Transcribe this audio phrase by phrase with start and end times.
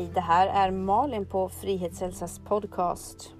[0.00, 3.34] Hej, det här är Malin på Frihetshälsas podcast.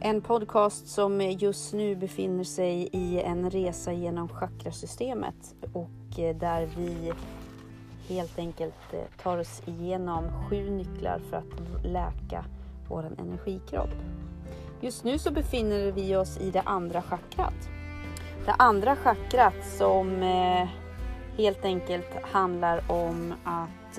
[0.00, 6.68] En podcast som just nu befinner sig i en resa genom chakrasystemet och eh, där
[6.76, 7.12] vi
[8.08, 12.44] helt enkelt eh, tar oss igenom sju nycklar för att läka
[12.88, 13.94] vår energikropp.
[14.80, 17.68] Just nu så befinner vi oss i det andra chakrat.
[18.46, 20.68] Det andra chakrat som eh,
[21.36, 23.98] helt enkelt handlar om att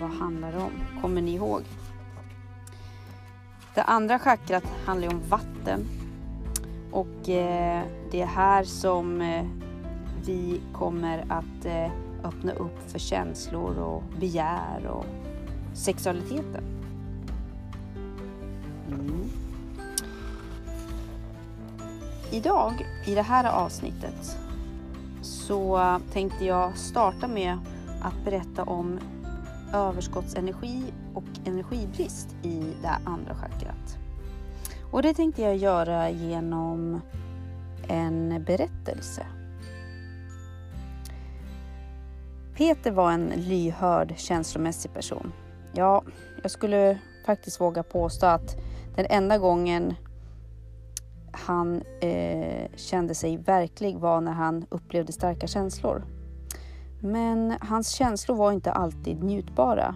[0.00, 1.00] vad handlar det om?
[1.02, 1.62] Kommer ni ihåg?
[3.74, 5.86] Det andra chakrat handlar om vatten.
[6.90, 9.44] Och eh, det är här som eh,
[10.26, 11.90] vi kommer att eh,
[12.24, 15.06] öppna upp för känslor och begär och
[15.74, 16.64] sexualiteten.
[18.88, 19.30] Mm.
[22.30, 24.38] Idag, i det här avsnittet,
[25.22, 27.58] så tänkte jag starta med
[28.02, 28.98] att berätta om
[29.74, 33.98] överskottsenergi och energibrist i det andra chakrat.
[34.90, 37.00] Och det tänkte jag göra genom
[37.88, 39.26] en berättelse.
[42.56, 45.32] Peter var en lyhörd, känslomässig person.
[45.72, 46.02] Ja,
[46.42, 48.56] jag skulle faktiskt våga påstå att
[48.96, 49.94] den enda gången
[51.32, 56.04] han eh, kände sig verklig var när han upplevde starka känslor.
[57.00, 59.94] Men hans känslor var inte alltid njutbara.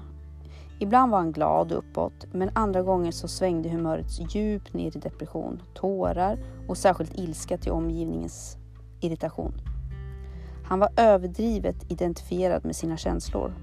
[0.78, 5.00] Ibland var han glad och uppåt, men andra gånger så svängde humöret djupt ner i
[5.00, 6.38] depression, tårar
[6.68, 8.56] och särskilt ilska till omgivningens
[9.00, 9.52] irritation.
[10.64, 13.54] Han var överdrivet identifierad med sina känslor.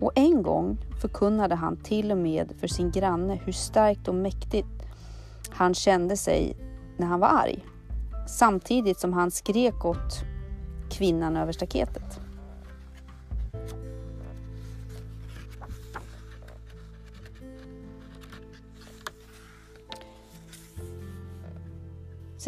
[0.00, 4.86] Och en gång förkunnade han till och med för sin granne hur starkt och mäktigt
[5.50, 6.56] han kände sig
[6.96, 7.64] när han var arg.
[8.28, 10.24] Samtidigt som han skrek åt
[10.90, 12.20] kvinnan över staketet.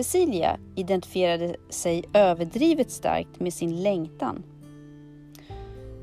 [0.00, 4.42] Cecilia identifierade sig överdrivet starkt med sin längtan.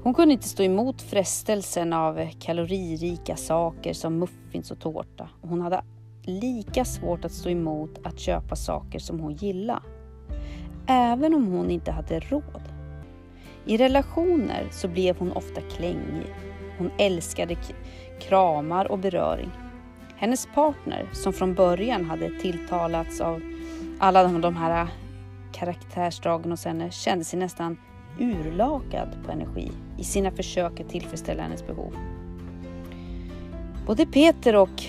[0.04, 5.30] Hon kunde inte stå emot frestelsen av kaloririka saker som muffins och tårta.
[5.42, 5.84] Hon hade
[6.24, 9.82] lika svårt att stå emot att köpa saker som hon gillade.
[10.88, 12.64] Även om hon inte hade råd.
[13.66, 16.34] I relationer så blev hon ofta klängig.
[16.78, 17.58] Hon älskade
[18.20, 19.52] kramar och beröring.
[20.18, 23.57] Hennes partner, som från början hade tilltalats av
[24.00, 24.90] alla de här äh,
[25.52, 27.78] karaktärsdragen hos henne äh, kände sig nästan
[28.20, 31.94] urlakad på energi i sina försök att tillfredsställa hennes behov.
[33.86, 34.84] Både Peter och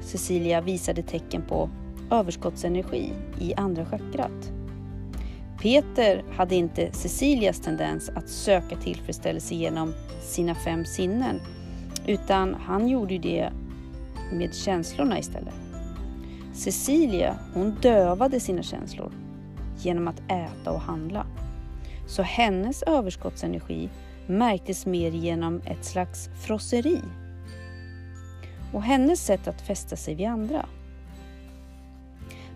[0.00, 1.70] Cecilia visade tecken på
[2.10, 4.52] överskottsenergi i andra chakrat.
[5.62, 11.40] Peter hade inte Cecilias tendens att söka tillfredsställelse genom sina fem sinnen
[12.06, 13.50] utan han gjorde det
[14.32, 15.63] med känslorna istället.
[16.54, 19.12] Cecilia, hon dövade sina känslor
[19.78, 21.26] genom att äta och handla.
[22.06, 23.88] Så hennes överskottsenergi
[24.26, 27.00] märktes mer genom ett slags frosseri.
[28.72, 30.66] Och hennes sätt att fästa sig vid andra.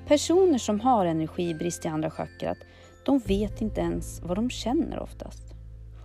[0.06, 2.58] Personer som har energibrist i andra chakrat,
[3.04, 5.54] de vet inte ens vad de känner oftast.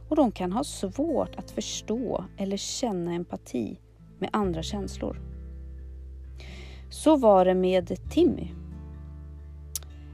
[0.10, 3.80] Och de kan ha svårt att förstå eller känna empati
[4.20, 5.33] med andra känslor.
[6.94, 8.48] Så var det med Timmy.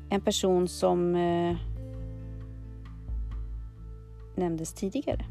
[0.09, 1.57] En person som eh,
[4.35, 5.25] nämndes tidigare.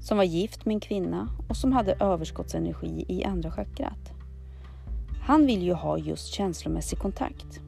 [0.00, 4.12] Som var gift med en kvinna och som hade överskottsenergi i andra chakrat.
[5.22, 7.60] Han ville ju ha just känslomässig kontakt.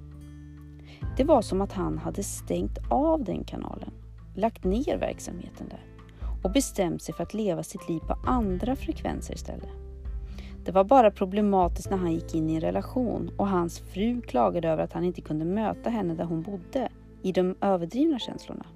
[1.16, 3.92] Det var som att han hade stängt av den kanalen,
[4.34, 5.84] lagt ner verksamheten där
[6.42, 9.87] och bestämt sig för att leva sitt liv på andra frekvenser istället.
[10.68, 14.68] Det var bara problematiskt när han gick in i en relation och hans fru klagade
[14.68, 16.88] över att han inte kunde möta henne där hon bodde,
[17.22, 18.66] i de överdrivna känslorna.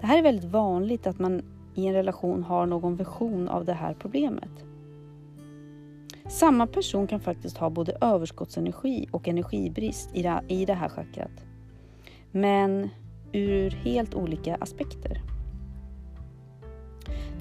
[0.00, 1.42] Det här är väldigt vanligt att man
[1.74, 4.64] i en relation har någon version av det här problemet.
[6.28, 10.16] Samma person kan faktiskt ha både överskottsenergi och energibrist
[10.48, 11.44] i det här chakrat.
[12.30, 12.88] Men
[13.32, 15.33] ur helt olika aspekter.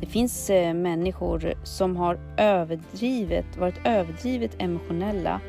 [0.04, 5.42] Det finns eh, människor som har överdrivet, varit överdrivet emotionella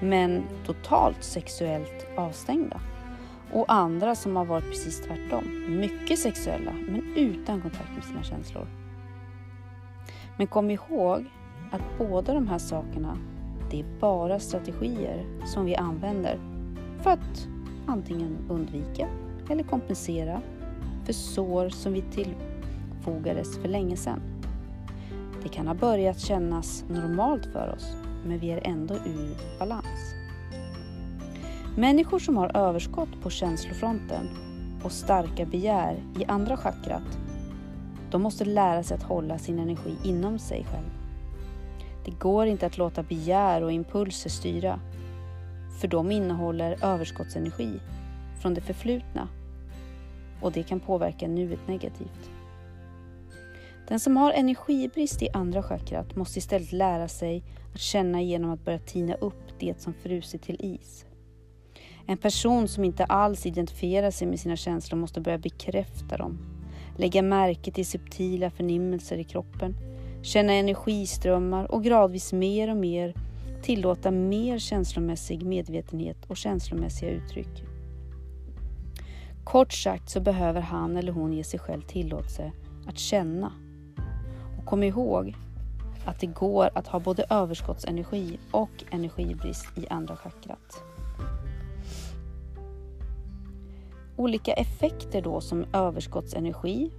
[0.00, 2.80] men totalt sexuellt avstängda.
[3.52, 5.44] Och andra som har varit precis tvärtom.
[5.68, 8.66] Mycket sexuella men utan kontakt med sina känslor.
[10.36, 11.24] Men kom ihåg
[11.70, 13.18] att båda de här sakerna,
[13.70, 16.38] det är bara strategier som vi använder
[17.02, 17.48] för att
[17.86, 19.08] antingen undvika
[19.50, 20.42] eller kompensera
[21.04, 22.34] för sår som vi till
[23.02, 24.20] infogades för länge sedan.
[25.42, 30.14] Det kan ha börjat kännas normalt för oss, men vi är ändå ur balans.
[31.76, 34.28] Människor som har överskott på känslofronten
[34.84, 37.18] och starka begär i andra chakrat,
[38.10, 40.90] de måste lära sig att hålla sin energi inom sig själv.
[42.04, 44.80] Det går inte att låta begär och impulser styra,
[45.80, 47.80] för de innehåller överskottsenergi
[48.42, 49.28] från det förflutna
[50.40, 52.31] och det kan påverka nuet negativt.
[53.92, 57.42] Den som har energibrist i andra chakrat måste istället lära sig
[57.74, 61.06] att känna genom att börja tina upp det som frusit till is.
[62.06, 66.38] En person som inte alls identifierar sig med sina känslor måste börja bekräfta dem,
[66.98, 69.74] lägga märke till subtila förnimmelser i kroppen,
[70.22, 73.14] känna energiströmmar och gradvis mer och mer
[73.62, 77.64] tillåta mer känslomässig medvetenhet och känslomässiga uttryck.
[79.44, 82.52] Kort sagt så behöver han eller hon ge sig själv tillåtelse
[82.86, 83.52] att känna.
[84.62, 85.36] Och kom ihåg
[86.04, 90.82] att det går att ha både överskottsenergi och energibrist i andra chakrat.
[94.16, 96.90] Olika effekter då som överskottsenergi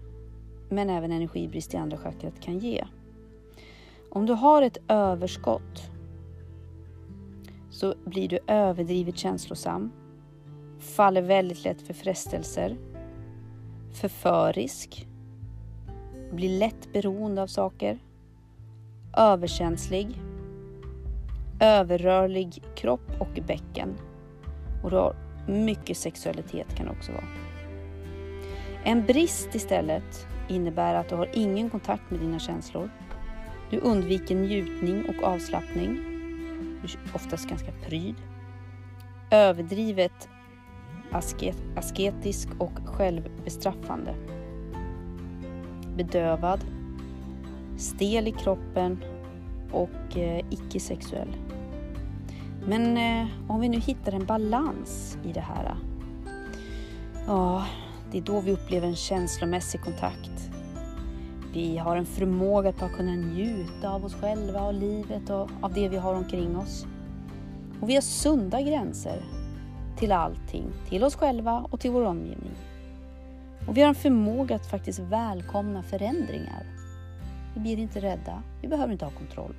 [0.69, 2.85] men även energibrist i andra chakrat kan ge.
[4.11, 5.89] Om du har ett överskott
[7.69, 9.91] så blir du överdrivet känslosam,
[10.79, 12.77] faller väldigt lätt för frestelser,
[13.93, 15.07] förförisk,
[16.33, 17.99] blir lätt beroende av saker,
[19.17, 20.21] överkänslig,
[21.59, 23.95] överrörlig kropp och bäcken.
[24.83, 25.15] Och du har
[25.47, 27.27] mycket sexualitet kan det också vara.
[28.83, 32.89] En brist istället innebär att du har ingen kontakt med dina känslor.
[33.69, 35.95] Du undviker njutning och avslappning.
[36.81, 38.15] Du är oftast ganska pryd.
[39.31, 40.29] Överdrivet
[41.75, 44.15] asketisk och självbestraffande.
[45.97, 46.59] Bedövad.
[47.77, 49.03] Stel i kroppen
[49.71, 51.35] och eh, icke-sexuell.
[52.67, 55.65] Men eh, om vi nu hittar en balans i det här.
[55.65, 55.77] Eh,
[57.27, 57.65] ja,
[58.11, 60.49] det är då vi upplever en känslomässig kontakt.
[61.53, 65.73] Vi har en förmåga att bara kunna njuta av oss själva och livet och av
[65.73, 66.85] det vi har omkring oss.
[67.81, 69.21] Och vi har sunda gränser
[69.97, 72.51] till allting, till oss själva och till vår omgivning.
[73.67, 76.65] Och vi har en förmåga att faktiskt välkomna förändringar.
[77.53, 79.55] Vi blir inte rädda, vi behöver inte ha kontroll.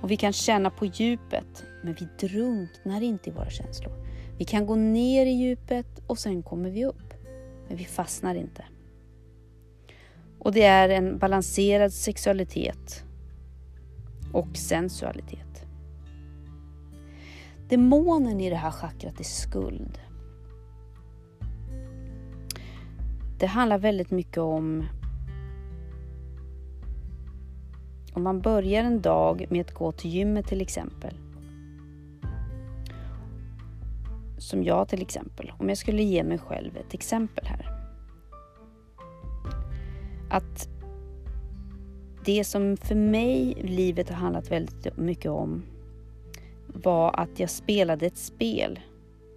[0.00, 3.92] Och vi kan känna på djupet, men vi drunknar inte i våra känslor.
[4.38, 7.14] Vi kan gå ner i djupet och sen kommer vi upp,
[7.68, 8.64] men vi fastnar inte.
[10.38, 13.04] Och det är en balanserad sexualitet
[14.32, 15.66] och sensualitet.
[17.68, 19.98] Demonen i det här chakrat är skuld.
[23.38, 24.86] Det handlar väldigt mycket om
[28.12, 31.14] om man börjar en dag med att gå till gymmet till exempel.
[34.38, 35.52] Som jag till exempel.
[35.58, 37.66] Om jag skulle ge mig själv ett exempel här.
[40.30, 40.68] Att
[42.24, 45.62] det som för mig livet har handlat väldigt mycket om
[46.66, 48.80] var att jag spelade ett spel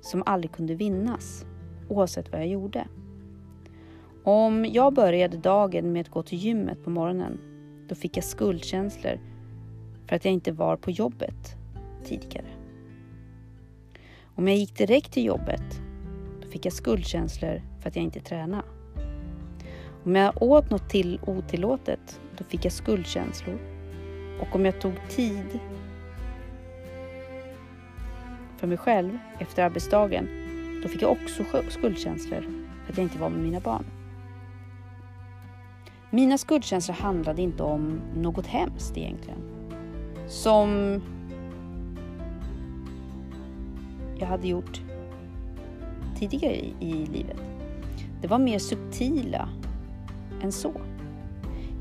[0.01, 1.45] som aldrig kunde vinnas
[1.89, 2.87] oavsett vad jag gjorde.
[4.23, 7.39] Om jag började dagen med att gå till gymmet på morgonen
[7.87, 9.19] då fick jag skuldkänslor
[10.07, 11.55] för att jag inte var på jobbet
[12.03, 12.45] tidigare.
[14.35, 15.81] Om jag gick direkt till jobbet,
[16.41, 18.63] då fick jag skuldkänslor för att jag inte tränade.
[20.03, 23.59] Om jag åt något till otillåtet, då fick jag skuldkänslor.
[24.41, 25.59] Och om jag tog tid
[28.57, 30.27] för mig själv efter arbetsdagen,
[30.83, 32.41] då fick jag också skuldkänslor
[32.85, 33.85] för att jag inte var med mina barn.
[36.11, 39.39] Mina skuldkänslor handlade inte om något hemskt egentligen.
[40.27, 41.01] Som
[44.17, 44.81] jag hade gjort
[46.19, 47.37] tidigare i, i livet.
[48.21, 49.49] Det var mer subtila
[50.43, 50.73] än så.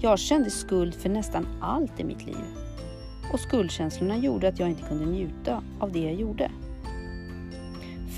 [0.01, 2.45] Jag kände skuld för nästan allt i mitt liv.
[3.33, 6.51] Och skuldkänslorna gjorde att jag inte kunde njuta av det jag gjorde.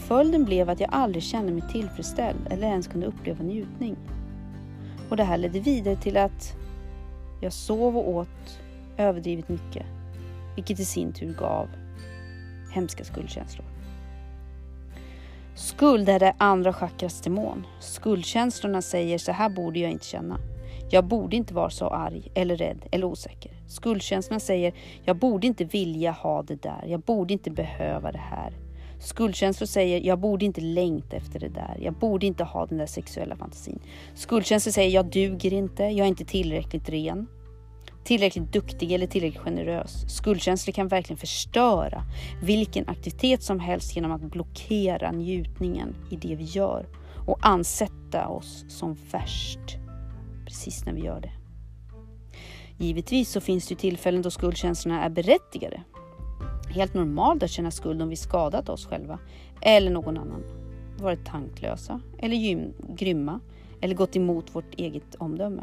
[0.09, 3.97] Följden blev att jag aldrig kände mig tillfredsställd eller ens kunde uppleva njutning.
[5.11, 6.57] Och det här ledde vidare till att
[7.40, 8.61] jag sov och åt
[8.97, 9.87] överdrivet mycket,
[10.55, 11.69] vilket i sin tur gav
[12.73, 13.67] hemska skuldkänslor.
[15.55, 17.67] Skuld är det andra chakrats demon.
[17.81, 20.38] Skuldkänslorna säger så här borde jag inte känna.
[20.90, 23.52] Jag borde inte vara så arg eller rädd eller osäker.
[23.69, 24.73] Skuldkänslorna säger
[25.05, 26.85] jag borde inte vilja ha det där.
[26.87, 28.52] Jag borde inte behöva det här.
[29.00, 31.76] Skuldkänslor säger jag borde inte längta efter det där.
[31.80, 33.80] Jag borde inte ha den där sexuella fantasin.
[34.14, 35.83] Skuldkänslor säger jag duger inte.
[35.83, 37.26] Jag är inte tillräckligt ren.
[38.04, 40.16] Tillräckligt duktig eller tillräckligt generös.
[40.16, 42.02] Skuldkänslor kan verkligen förstöra
[42.42, 46.87] vilken aktivitet som helst genom att blockera njutningen i det vi gör
[47.26, 49.78] och ansätta oss som värst
[50.45, 51.33] precis när vi gör det.
[52.78, 55.83] Givetvis så finns det tillfällen då skuldkänslorna är berättigade.
[56.70, 59.18] Helt normalt att känna skuld om vi skadat oss själva
[59.60, 60.44] eller någon annan.
[60.98, 63.40] Varit tanklösa eller grymma
[63.80, 65.62] eller gått emot vårt eget omdöme.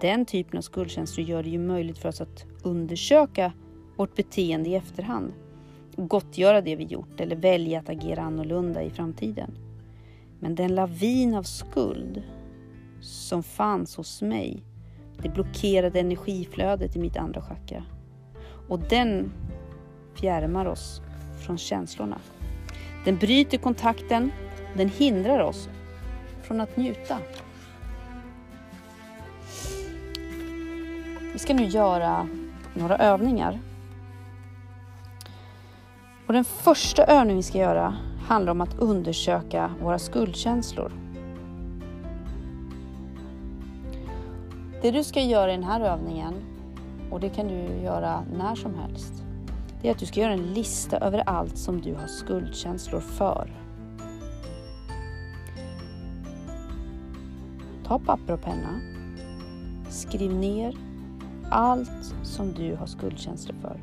[0.00, 3.52] Den typen av skuldkänslor gör det ju möjligt för oss att undersöka
[3.96, 5.32] vårt beteende i efterhand,
[5.96, 9.58] gottgöra det vi gjort eller välja att agera annorlunda i framtiden.
[10.40, 12.22] Men den lavin av skuld
[13.00, 14.62] som fanns hos mig
[15.22, 17.84] det blockerade energiflödet i mitt andra chakra.
[18.68, 19.32] Och den
[20.14, 21.00] fjärmar oss
[21.46, 22.18] från känslorna.
[23.04, 24.32] Den bryter kontakten,
[24.76, 25.68] den hindrar oss
[26.42, 27.18] från att njuta.
[31.32, 32.28] Vi ska nu göra
[32.74, 33.58] några övningar.
[36.26, 40.92] Och den första övningen vi ska göra handlar om att undersöka våra skuldkänslor.
[44.82, 46.34] Det du ska göra i den här övningen,
[47.10, 49.24] och det kan du göra när som helst,
[49.82, 53.52] det är att du ska göra en lista över allt som du har skuldkänslor för.
[57.84, 58.80] Ta papper och penna.
[59.88, 60.76] Skriv ner
[61.50, 63.80] allt som du har skuldkänslor för.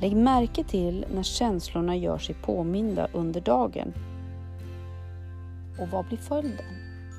[0.00, 3.92] Lägg märke till när känslorna gör sig påminda under dagen.
[5.80, 6.66] Och vad blir följden?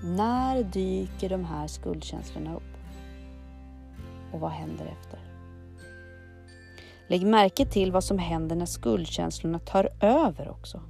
[0.03, 2.77] När dyker de här skuldkänslorna upp?
[4.32, 5.25] Och vad händer efter?
[7.08, 10.82] Lägg märke till vad som händer när skuldkänslorna tar över också.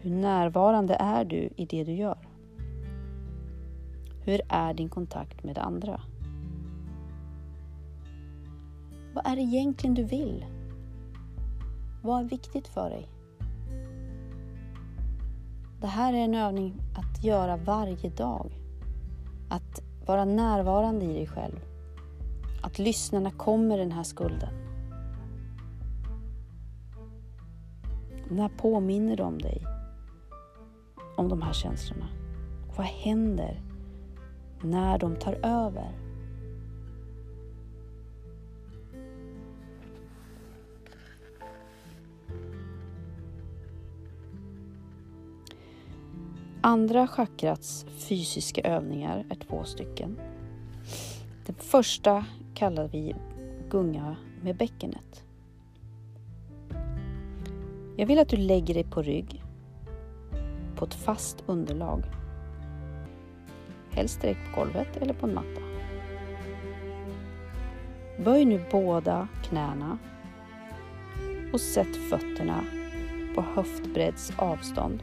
[0.00, 2.28] Hur närvarande är du i det du gör?
[4.24, 6.00] Hur är din kontakt med andra?
[9.14, 10.44] Vad är det egentligen du vill?
[12.02, 13.08] Vad är viktigt för dig?
[15.80, 18.60] Det här är en övning att göra varje dag.
[19.50, 21.60] Att vara närvarande i dig själv.
[22.62, 24.61] Att lyssna när kommer den här skulden.
[28.32, 29.66] När påminner de dig
[31.16, 32.08] om de här känslorna?
[32.68, 33.62] Och vad händer
[34.62, 35.92] när de tar över?
[46.60, 50.20] Andra chakrats fysiska övningar är två stycken.
[51.46, 52.24] Den första
[52.54, 53.14] kallar vi
[53.70, 55.24] gunga med bäckenet.
[57.96, 59.42] Jag vill att du lägger dig på rygg
[60.76, 62.02] på ett fast underlag.
[63.90, 65.60] Helst direkt på golvet eller på en matta.
[68.24, 69.98] Böj nu båda knäna
[71.52, 72.64] och sätt fötterna
[73.34, 75.02] på höftbredds avstånd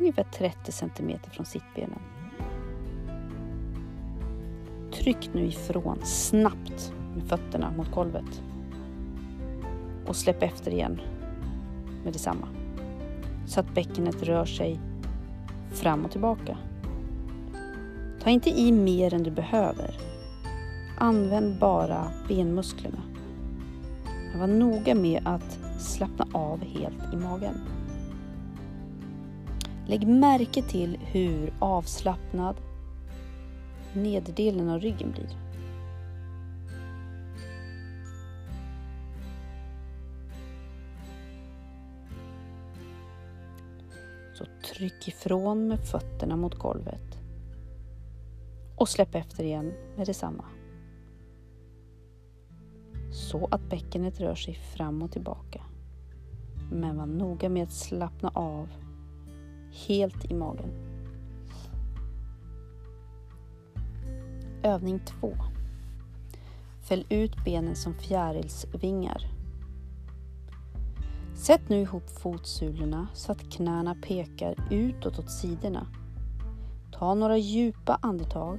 [0.00, 2.00] ungefär 30 cm från sittbenen.
[4.92, 8.42] Tryck nu ifrån snabbt med fötterna mot golvet.
[10.06, 11.00] Och släpp efter igen
[12.06, 12.48] med detsamma.
[13.46, 14.80] Så att bäckenet rör sig
[15.70, 16.58] fram och tillbaka.
[18.22, 19.98] Ta inte i mer än du behöver.
[20.98, 23.02] Använd bara benmusklerna.
[24.30, 27.54] Men var noga med att slappna av helt i magen.
[29.86, 32.56] Lägg märke till hur avslappnad
[33.92, 35.45] nederdelen av ryggen blir.
[44.76, 47.18] Tryck ifrån med fötterna mot golvet
[48.76, 50.44] och släpp efter igen med detsamma.
[53.12, 55.62] Så att bäckenet rör sig fram och tillbaka.
[56.72, 58.68] Men var noga med att slappna av
[59.86, 60.70] helt i magen.
[64.62, 65.32] Övning 2.
[66.88, 69.35] Fäll ut benen som fjärilsvingar.
[71.36, 75.86] Sätt nu ihop fotsulorna så att knäna pekar utåt åt sidorna.
[76.92, 78.58] Ta några djupa andetag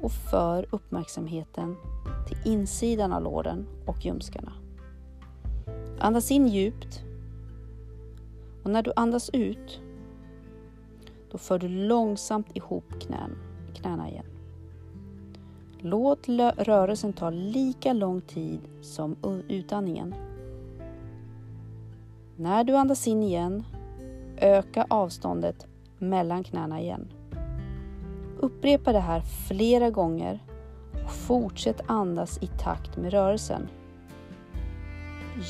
[0.00, 1.76] och för uppmärksamheten
[2.28, 4.52] till insidan av låren och ljumskarna.
[5.98, 7.04] Andas in djupt
[8.62, 9.80] och när du andas ut
[11.30, 13.38] då för du långsamt ihop knän,
[13.74, 14.26] knäna igen.
[15.78, 19.16] Låt rörelsen ta lika lång tid som
[19.48, 20.14] utandningen.
[22.42, 23.64] När du andas in igen,
[24.36, 25.66] öka avståndet
[25.98, 27.08] mellan knäna igen.
[28.38, 30.40] Upprepa det här flera gånger
[31.04, 33.68] och fortsätt andas i takt med rörelsen.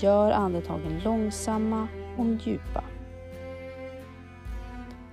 [0.01, 2.85] Gör andetagen långsamma och djupa.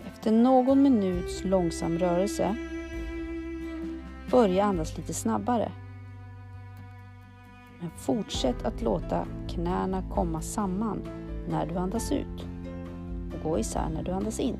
[0.07, 2.55] Efter någon minuts långsam rörelse
[4.31, 5.71] börja andas lite snabbare.
[7.79, 11.01] Men fortsätt att låta knäna komma samman
[11.49, 12.45] när du andas ut
[13.33, 14.57] och gå isär när du andas in.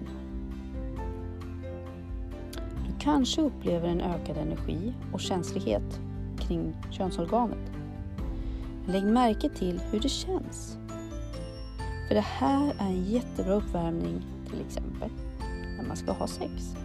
[2.88, 6.00] Du kanske upplever en ökad energi och känslighet
[6.40, 7.72] kring könsorganet.
[8.88, 10.78] Lägg märke till hur det känns.
[12.08, 15.10] För det här är en jättebra uppvärmning till exempel
[15.78, 16.76] när man ska ha sex.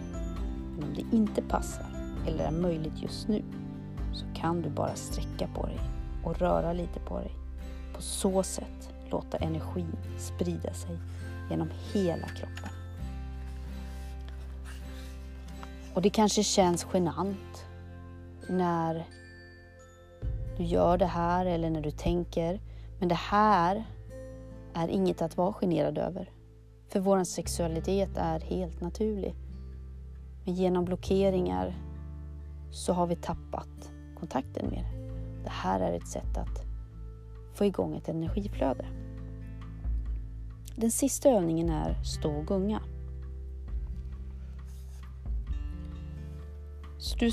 [0.75, 1.85] Men om det inte passar
[2.27, 3.43] eller är möjligt just nu
[4.13, 5.79] så kan du bara sträcka på dig
[6.23, 7.31] och röra lite på dig.
[7.95, 10.97] På så sätt låta energin sprida sig
[11.49, 12.69] genom hela kroppen.
[15.93, 17.65] Och det kanske känns genant
[18.49, 19.05] när
[20.57, 22.59] du gör det här eller när du tänker.
[22.99, 23.85] Men det här
[24.73, 26.29] är inget att vara generad över.
[26.87, 29.35] För vår sexualitet är helt naturlig.
[30.43, 31.75] Men genom blockeringar
[32.71, 35.43] så har vi tappat kontakten med det.
[35.43, 36.64] Det här är ett sätt att
[37.55, 38.85] få igång ett energiflöde.
[40.75, 42.81] Den sista övningen är stå och gunga.
[46.97, 47.31] Så du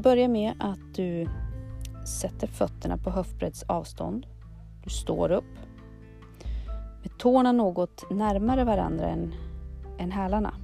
[0.00, 1.28] börjar med att du
[2.06, 4.26] sätter fötterna på höftbredds avstånd.
[4.84, 5.58] Du står upp
[7.02, 9.34] med tårna något närmare varandra än,
[9.98, 10.54] än hälarna.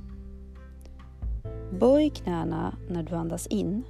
[1.80, 3.84] Böj knäna när du andas in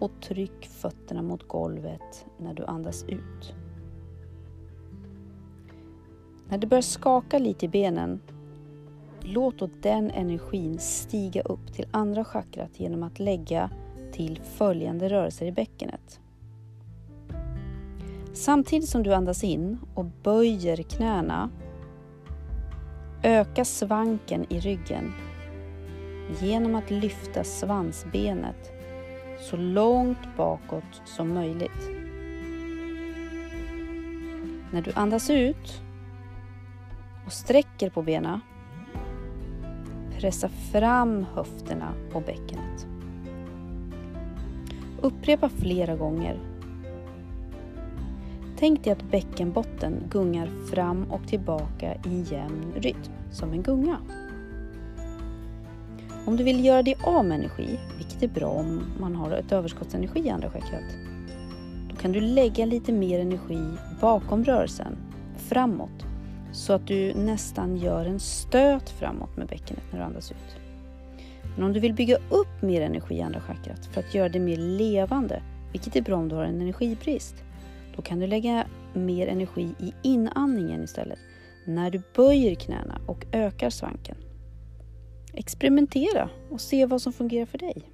[0.00, 3.54] och tryck fötterna mot golvet när du andas ut.
[6.48, 8.20] När det börjar skaka lite i benen,
[9.20, 13.70] låt då den energin stiga upp till andra chakrat genom att lägga
[14.12, 16.20] till följande rörelser i bäckenet.
[18.32, 21.50] Samtidigt som du andas in och böjer knäna,
[23.22, 25.12] öka svanken i ryggen
[26.40, 28.77] genom att lyfta svansbenet
[29.40, 31.90] så långt bakåt som möjligt.
[34.70, 35.82] När du andas ut
[37.26, 38.40] och sträcker på benen,
[40.18, 42.86] pressa fram höfterna och bäckenet.
[45.00, 46.38] Upprepa flera gånger.
[48.58, 53.98] Tänk dig att bäckenbotten gungar fram och tillbaka i en jämn rytm, som en gunga.
[56.28, 59.52] Om du vill göra dig av med energi, vilket är bra om man har ett
[59.52, 60.96] överskottsenergi i andra chakrat,
[61.90, 63.64] då kan du lägga lite mer energi
[64.00, 64.96] bakom rörelsen,
[65.36, 66.06] framåt,
[66.52, 70.56] så att du nästan gör en stöt framåt med bäckenet när du andas ut.
[71.56, 74.40] Men om du vill bygga upp mer energi i andra chakrat för att göra det
[74.40, 77.34] mer levande, vilket är bra om du har en energibrist,
[77.96, 81.18] då kan du lägga mer energi i inandningen istället,
[81.66, 84.16] när du böjer knäna och ökar svanken.
[85.38, 87.92] Experimentera och se vad som fungerar för dig.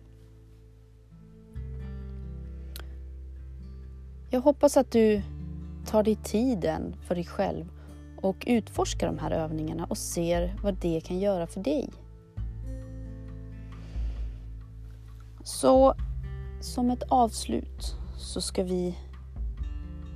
[4.30, 5.22] Jag hoppas att du
[5.86, 7.64] tar dig tiden för dig själv
[8.22, 11.88] och utforskar de här övningarna och ser vad det kan göra för dig.
[15.44, 15.94] Så
[16.60, 18.98] som ett avslut så ska vi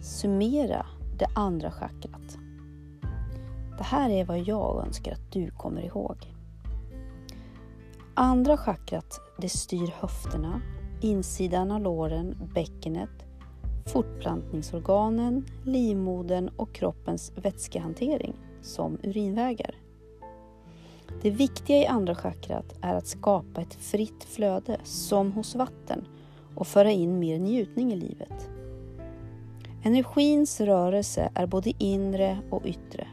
[0.02, 0.86] summera
[1.18, 2.38] det andra chakrat.
[3.78, 6.37] Det här är vad jag önskar att du kommer ihåg.
[8.20, 10.60] Andra chakrat det styr höfterna,
[11.00, 13.10] insidan av låren, bäckenet,
[13.86, 19.74] fortplantningsorganen, livmodern och kroppens vätskehantering som urinvägar.
[21.22, 26.06] Det viktiga i andra chakrat är att skapa ett fritt flöde som hos vatten
[26.54, 28.48] och föra in mer njutning i livet.
[29.84, 33.06] Energins rörelse är både inre och yttre.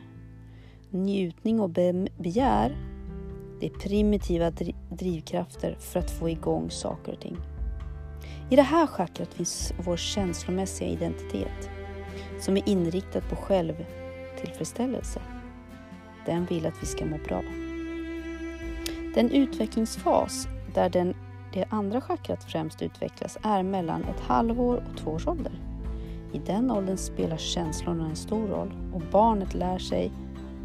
[0.90, 2.78] Njutning och begär
[3.60, 4.52] det primitiva
[4.96, 7.38] drivkrafter för att få igång saker och ting.
[8.50, 11.70] I det här chakrat finns vår känslomässiga identitet
[12.40, 15.22] som är inriktad på självtillfredsställelse.
[16.26, 17.42] Den vill att vi ska må bra.
[19.16, 21.14] Den utvecklingsfas där den,
[21.54, 25.60] det andra chakrat främst utvecklas är mellan ett halvår och två års ålder.
[26.34, 30.12] I den åldern spelar känslorna en stor roll och barnet lär sig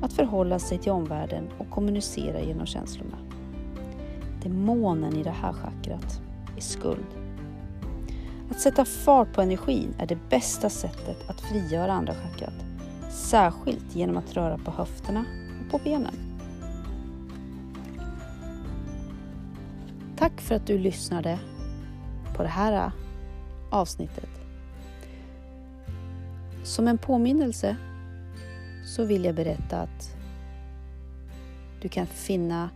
[0.02, 3.29] att förhålla sig till omvärlden och kommunicera genom känslorna.
[4.42, 6.20] Demonen i det här chakrat
[6.56, 7.06] är skuld.
[8.50, 12.54] Att sätta fart på energin är det bästa sättet att frigöra andra chakrat
[13.10, 15.24] Särskilt genom att röra på höfterna
[15.64, 16.14] och på benen.
[20.16, 21.38] Tack för att du lyssnade
[22.36, 22.92] på det här äh,
[23.70, 24.28] avsnittet.
[26.64, 27.76] Som en påminnelse
[28.86, 30.16] så vill jag berätta att
[31.82, 32.70] du kan finna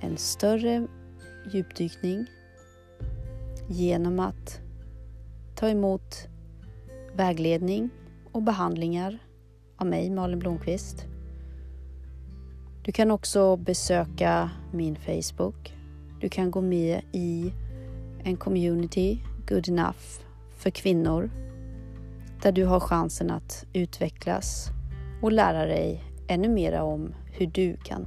[0.00, 0.86] en större
[1.52, 2.26] djupdykning
[3.68, 4.60] genom att
[5.54, 6.28] ta emot
[7.14, 7.90] vägledning
[8.32, 9.18] och behandlingar
[9.76, 11.06] av mig, Malin Blomqvist.
[12.84, 15.74] Du kan också besöka min Facebook.
[16.20, 17.52] Du kan gå med i
[18.24, 20.20] en community, Good Enough,
[20.56, 21.30] för kvinnor
[22.42, 24.68] där du har chansen att utvecklas
[25.22, 28.06] och lära dig ännu mer om hur du kan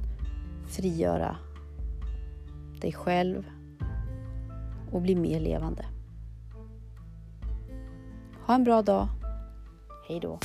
[0.66, 1.36] frigöra
[2.84, 3.50] dig själv
[4.92, 5.84] och bli mer levande.
[8.46, 9.08] Ha en bra dag.
[10.08, 10.38] Hej då.